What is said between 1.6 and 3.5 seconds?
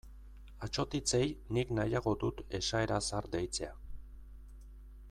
nahiago dut esaera zahar